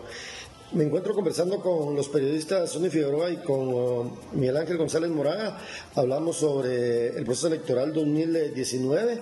Me 0.71 0.83
encuentro 0.83 1.15
conversando 1.15 1.59
con 1.61 1.95
los 1.95 2.09
periodistas 2.09 2.69
Sonny 2.69 2.91
Figueroa 2.91 3.31
y 3.31 3.37
con 3.37 3.73
uh, 3.73 4.11
Miguel 4.33 4.55
Ángel 4.55 4.77
González 4.77 5.09
Moraga. 5.09 5.57
Hablamos 5.95 6.37
sobre 6.37 7.07
el 7.17 7.25
proceso 7.25 7.47
electoral 7.47 7.91
2019 7.91 9.19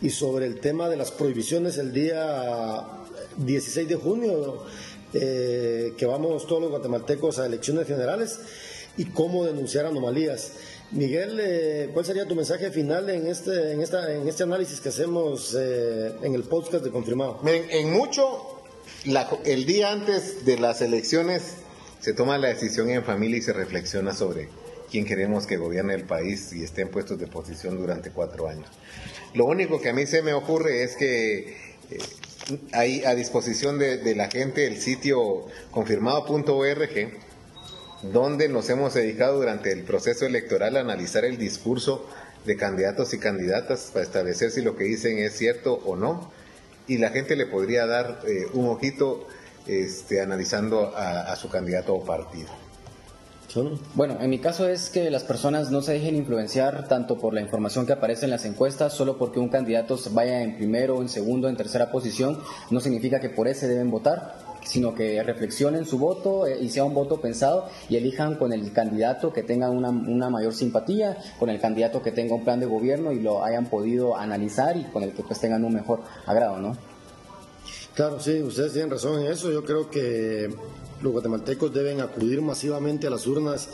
y 0.00 0.08
sobre 0.08 0.46
el 0.46 0.58
tema 0.58 0.88
de 0.88 0.96
las 0.96 1.10
prohibiciones 1.10 1.76
el 1.76 1.92
día 1.92 2.82
16 3.36 3.86
de 3.86 3.94
junio, 3.96 4.62
eh, 5.12 5.92
que 5.98 6.06
vamos 6.06 6.46
todos 6.46 6.62
los 6.62 6.70
guatemaltecos 6.70 7.40
a 7.40 7.46
elecciones 7.46 7.86
generales 7.86 8.40
y 8.96 9.04
cómo 9.04 9.44
denunciar 9.44 9.84
anomalías. 9.84 10.52
Miguel, 10.92 11.38
eh, 11.42 11.90
¿cuál 11.92 12.06
sería 12.06 12.26
tu 12.26 12.34
mensaje 12.34 12.70
final 12.70 13.10
en 13.10 13.26
este, 13.26 13.72
en 13.72 13.82
esta, 13.82 14.14
en 14.14 14.26
este 14.26 14.44
análisis 14.44 14.80
que 14.80 14.88
hacemos 14.88 15.54
eh, 15.58 16.14
en 16.22 16.34
el 16.34 16.44
podcast 16.44 16.82
de 16.82 16.90
Confirmado? 16.90 17.40
en 17.44 17.92
mucho 17.92 18.55
el 19.44 19.66
día 19.66 19.92
antes 19.92 20.44
de 20.44 20.58
las 20.58 20.80
elecciones 20.82 21.56
se 22.00 22.12
toma 22.12 22.38
la 22.38 22.48
decisión 22.48 22.90
en 22.90 23.04
familia 23.04 23.38
y 23.38 23.42
se 23.42 23.52
reflexiona 23.52 24.12
sobre 24.12 24.48
quién 24.90 25.04
queremos 25.04 25.46
que 25.46 25.56
gobierne 25.56 25.94
el 25.94 26.04
país 26.04 26.52
y 26.52 26.62
esté 26.62 26.82
en 26.82 26.90
puestos 26.90 27.18
de 27.18 27.26
posición 27.26 27.76
durante 27.76 28.10
cuatro 28.10 28.48
años. 28.48 28.68
Lo 29.34 29.44
único 29.44 29.80
que 29.80 29.90
a 29.90 29.92
mí 29.92 30.06
se 30.06 30.22
me 30.22 30.32
ocurre 30.32 30.82
es 30.82 30.96
que 30.96 31.56
eh, 31.90 31.98
hay 32.72 33.04
a 33.04 33.14
disposición 33.14 33.78
de, 33.78 34.14
la 34.14 34.30
gente 34.30 34.66
el 34.66 34.80
sitio 34.80 35.46
confirmado.org, 35.70 37.10
donde 38.02 38.48
nos 38.48 38.70
hemos 38.70 38.94
dedicado 38.94 39.38
durante 39.38 39.72
el 39.72 39.82
proceso 39.82 40.26
electoral 40.26 40.76
a 40.76 40.80
analizar 40.80 41.24
el 41.24 41.38
discurso 41.38 42.08
de 42.44 42.56
candidatos 42.56 43.12
y 43.14 43.18
candidatas 43.18 43.90
para 43.92 44.04
establecer 44.04 44.52
si 44.52 44.62
lo 44.62 44.76
que 44.76 44.84
dicen 44.84 45.18
es 45.18 45.32
cierto 45.32 45.74
o 45.84 45.96
no 45.96 46.30
y 46.86 46.98
la 46.98 47.10
gente 47.10 47.36
le 47.36 47.46
podría 47.46 47.86
dar 47.86 48.20
eh, 48.26 48.46
un 48.52 48.68
ojito 48.68 49.26
este, 49.66 50.20
analizando 50.20 50.92
a, 50.96 51.34
su 51.36 51.48
candidato 51.48 51.94
o 51.94 52.04
partido. 52.04 52.48
Bueno, 53.94 54.18
en 54.20 54.28
mi 54.28 54.38
caso 54.38 54.68
es 54.68 54.90
que 54.90 55.10
las 55.10 55.24
personas 55.24 55.70
no 55.70 55.80
se 55.80 55.94
dejen 55.94 56.14
influenciar 56.14 56.88
tanto 56.88 57.16
por 57.16 57.32
la 57.32 57.40
información 57.40 57.86
que 57.86 57.94
aparece 57.94 58.26
en 58.26 58.30
las 58.30 58.44
encuestas, 58.44 58.92
solo 58.92 59.16
porque 59.16 59.40
un 59.40 59.48
candidato 59.48 59.98
vaya 60.10 60.42
en 60.42 60.58
primero, 60.58 61.00
en 61.00 61.08
segundo, 61.08 61.48
en 61.48 61.56
tercera 61.56 61.90
posición, 61.90 62.38
no 62.70 62.80
significa 62.80 63.18
que 63.18 63.30
por 63.30 63.48
ese 63.48 63.66
deben 63.66 63.90
votar 63.90 64.45
sino 64.66 64.94
que 64.94 65.22
reflexionen 65.22 65.86
su 65.86 65.98
voto 65.98 66.46
eh, 66.46 66.58
y 66.60 66.68
sea 66.68 66.84
un 66.84 66.94
voto 66.94 67.20
pensado 67.20 67.68
y 67.88 67.96
elijan 67.96 68.36
con 68.36 68.52
el 68.52 68.72
candidato 68.72 69.32
que 69.32 69.42
tenga 69.42 69.70
una, 69.70 69.90
una, 69.90 70.28
mayor 70.28 70.52
simpatía, 70.52 71.16
con 71.38 71.48
el 71.48 71.60
candidato 71.60 72.02
que 72.02 72.12
tenga 72.12 72.34
un 72.34 72.44
plan 72.44 72.60
de 72.60 72.66
gobierno 72.66 73.12
y 73.12 73.20
lo 73.20 73.44
hayan 73.44 73.66
podido 73.66 74.16
analizar 74.16 74.76
y 74.76 74.84
con 74.84 75.02
el 75.02 75.12
que 75.12 75.22
pues 75.22 75.40
tengan 75.40 75.64
un 75.64 75.74
mejor 75.74 76.00
agrado, 76.26 76.58
¿no? 76.58 76.76
Claro, 77.94 78.20
sí, 78.20 78.42
ustedes 78.42 78.74
tienen 78.74 78.90
razón 78.90 79.20
en 79.22 79.32
eso. 79.32 79.50
Yo 79.50 79.64
creo 79.64 79.88
que 79.88 80.50
los 81.00 81.12
guatemaltecos 81.12 81.72
deben 81.72 82.00
acudir 82.00 82.42
masivamente 82.42 83.06
a 83.06 83.10
las 83.10 83.26
urnas 83.26 83.68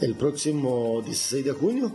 el 0.00 0.14
próximo 0.14 1.02
16 1.02 1.44
de 1.44 1.52
junio, 1.52 1.92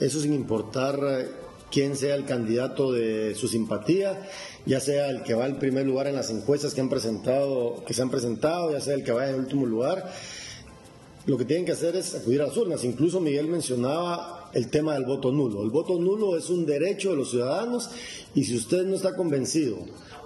eso 0.00 0.20
sin 0.20 0.32
importar 0.34 0.98
eh, 1.02 1.45
quién 1.70 1.96
sea 1.96 2.14
el 2.14 2.24
candidato 2.24 2.92
de 2.92 3.34
su 3.34 3.48
simpatía, 3.48 4.28
ya 4.64 4.80
sea 4.80 5.10
el 5.10 5.22
que 5.22 5.34
va 5.34 5.46
en 5.46 5.58
primer 5.58 5.86
lugar 5.86 6.06
en 6.06 6.14
las 6.14 6.30
encuestas 6.30 6.74
que 6.74 6.80
han 6.80 6.88
presentado, 6.88 7.84
que 7.84 7.94
se 7.94 8.02
han 8.02 8.10
presentado, 8.10 8.72
ya 8.72 8.80
sea 8.80 8.94
el 8.94 9.04
que 9.04 9.12
va 9.12 9.28
en 9.28 9.36
último 9.36 9.66
lugar. 9.66 10.10
Lo 11.26 11.36
que 11.36 11.44
tienen 11.44 11.66
que 11.66 11.72
hacer 11.72 11.96
es 11.96 12.14
acudir 12.14 12.40
a 12.40 12.46
las 12.46 12.56
urnas. 12.56 12.84
Incluso 12.84 13.20
Miguel 13.20 13.48
mencionaba 13.48 14.50
el 14.52 14.68
tema 14.68 14.94
del 14.94 15.04
voto 15.04 15.32
nulo. 15.32 15.62
El 15.62 15.70
voto 15.70 15.98
nulo 15.98 16.36
es 16.36 16.50
un 16.50 16.64
derecho 16.64 17.10
de 17.10 17.16
los 17.16 17.30
ciudadanos 17.30 17.90
y 18.34 18.44
si 18.44 18.56
usted 18.56 18.84
no 18.86 18.94
está 18.94 19.16
convencido 19.16 19.78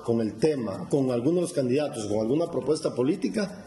con 0.05 0.21
el 0.21 0.35
tema, 0.35 0.89
con 0.89 1.11
algunos 1.11 1.37
de 1.37 1.41
los 1.43 1.53
candidatos, 1.53 2.07
con 2.07 2.19
alguna 2.19 2.51
propuesta 2.51 2.95
política, 2.95 3.67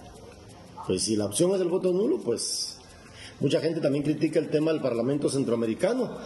pues 0.85 1.03
si 1.03 1.15
la 1.15 1.25
opción 1.25 1.51
es 1.55 1.61
el 1.61 1.69
voto 1.69 1.91
nulo, 1.91 2.19
pues 2.19 2.77
mucha 3.39 3.59
gente 3.59 3.81
también 3.81 4.03
critica 4.03 4.39
el 4.39 4.49
tema 4.49 4.71
del 4.71 4.81
Parlamento 4.81 5.27
Centroamericano. 5.27 6.17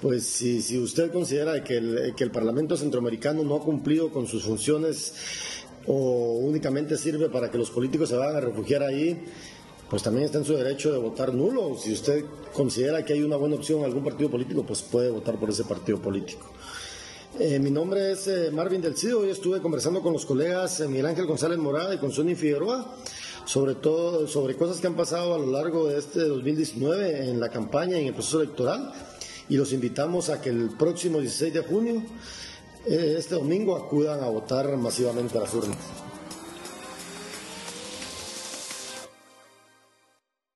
Pues 0.00 0.26
si, 0.26 0.62
si 0.62 0.78
usted 0.78 1.12
considera 1.12 1.62
que 1.62 1.76
el, 1.76 2.14
que 2.16 2.24
el 2.24 2.30
Parlamento 2.30 2.76
Centroamericano 2.76 3.42
no 3.44 3.56
ha 3.56 3.60
cumplido 3.60 4.10
con 4.10 4.26
sus 4.26 4.44
funciones 4.44 5.12
o 5.86 6.38
únicamente 6.38 6.96
sirve 6.96 7.28
para 7.28 7.50
que 7.50 7.58
los 7.58 7.70
políticos 7.70 8.08
se 8.08 8.16
vayan 8.16 8.36
a 8.36 8.40
refugiar 8.40 8.82
ahí, 8.82 9.22
pues 9.90 10.02
también 10.02 10.24
está 10.24 10.38
en 10.38 10.44
su 10.44 10.54
derecho 10.54 10.90
de 10.92 10.98
votar 10.98 11.34
nulo. 11.34 11.76
Si 11.76 11.92
usted 11.92 12.24
considera 12.54 13.04
que 13.04 13.12
hay 13.12 13.22
una 13.22 13.36
buena 13.36 13.56
opción 13.56 13.80
en 13.80 13.86
algún 13.86 14.02
partido 14.02 14.30
político, 14.30 14.64
pues 14.64 14.80
puede 14.82 15.10
votar 15.10 15.38
por 15.38 15.50
ese 15.50 15.64
partido 15.64 16.00
político. 16.00 16.46
Eh, 17.38 17.58
mi 17.58 17.70
nombre 17.70 18.12
es 18.12 18.26
eh, 18.26 18.50
Marvin 18.50 18.80
Del 18.80 18.96
Cido. 18.96 19.20
Hoy 19.20 19.30
estuve 19.30 19.60
conversando 19.60 20.00
con 20.00 20.12
los 20.12 20.24
colegas 20.24 20.80
eh, 20.80 20.88
Miguel 20.88 21.06
Ángel 21.06 21.26
González 21.26 21.58
Morada 21.58 21.94
y 21.94 21.98
con 21.98 22.10
Sonny 22.10 22.34
Figueroa 22.34 22.96
sobre 23.46 23.74
todo 23.74 24.28
sobre 24.28 24.54
cosas 24.54 24.80
que 24.80 24.86
han 24.86 24.94
pasado 24.94 25.34
a 25.34 25.38
lo 25.38 25.46
largo 25.46 25.88
de 25.88 25.98
este 25.98 26.20
2019 26.20 27.30
en 27.30 27.40
la 27.40 27.48
campaña 27.48 27.96
y 27.96 28.02
en 28.02 28.06
el 28.08 28.14
proceso 28.14 28.40
electoral. 28.40 28.92
Y 29.50 29.56
los 29.56 29.72
invitamos 29.72 30.30
a 30.30 30.40
que 30.40 30.48
el 30.48 30.70
próximo 30.70 31.18
16 31.18 31.52
de 31.52 31.60
junio, 31.60 32.02
este 32.86 33.34
domingo, 33.34 33.76
acudan 33.76 34.22
a 34.22 34.28
votar 34.28 34.76
masivamente 34.76 35.36
a 35.36 35.42
las 35.42 35.52
urnas. 35.52 35.76